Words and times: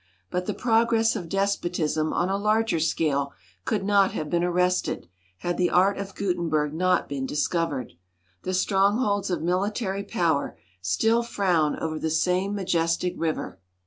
But 0.31 0.47
the 0.47 0.55
progress 0.55 1.15
of 1.15 1.29
despotism 1.29 2.11
on 2.11 2.27
a 2.27 2.35
larger 2.35 2.79
scale 2.79 3.33
could 3.65 3.83
not 3.85 4.13
have 4.13 4.31
been 4.31 4.43
arrested, 4.43 5.07
had 5.41 5.57
the 5.59 5.69
art 5.69 5.99
of 5.99 6.15
Gutenberg 6.15 6.73
not 6.73 7.07
been 7.07 7.27
discovered. 7.27 7.93
The 8.41 8.55
strongholds 8.55 9.29
of 9.29 9.43
military 9.43 10.01
power 10.01 10.57
still 10.81 11.21
frown 11.21 11.77
over 11.79 11.99
the 11.99 12.09
same 12.09 12.55
majestic 12.55 13.13
river. 13.15 13.59